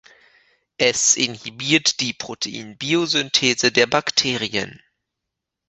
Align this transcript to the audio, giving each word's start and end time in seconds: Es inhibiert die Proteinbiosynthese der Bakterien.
Es 0.79 1.15
inhibiert 1.15 1.99
die 1.99 2.13
Proteinbiosynthese 2.13 3.71
der 3.71 3.85
Bakterien. 3.85 4.81